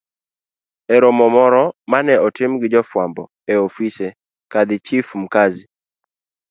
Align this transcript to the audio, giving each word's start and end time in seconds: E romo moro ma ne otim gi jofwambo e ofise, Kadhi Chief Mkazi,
E 0.93 0.95
romo 1.03 1.25
moro 1.37 1.63
ma 1.91 1.99
ne 2.05 2.15
otim 2.27 2.51
gi 2.61 2.67
jofwambo 2.73 3.23
e 3.51 3.53
ofise, 3.65 4.07
Kadhi 4.51 4.77
Chief 4.85 5.07
Mkazi, 5.23 5.65